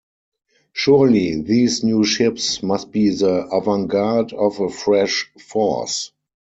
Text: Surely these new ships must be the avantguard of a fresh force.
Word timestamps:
Surely 0.73 1.39
these 1.43 1.83
new 1.83 2.03
ships 2.03 2.63
must 2.63 2.91
be 2.91 3.09
the 3.09 3.47
avantguard 3.51 4.33
of 4.33 4.59
a 4.59 4.67
fresh 4.67 5.29
force. 5.39 6.11